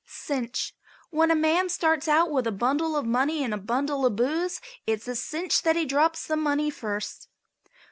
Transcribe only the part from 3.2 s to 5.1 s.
and a bundle of booze it's